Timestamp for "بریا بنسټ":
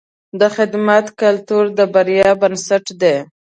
1.93-2.85